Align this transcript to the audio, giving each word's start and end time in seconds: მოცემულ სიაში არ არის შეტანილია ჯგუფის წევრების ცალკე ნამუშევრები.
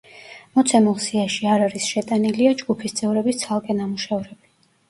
მოცემულ 0.59 0.95
სიაში 1.03 1.49
არ 1.57 1.65
არის 1.65 1.89
შეტანილია 1.97 2.57
ჯგუფის 2.63 2.99
წევრების 3.01 3.41
ცალკე 3.45 3.77
ნამუშევრები. 3.83 4.53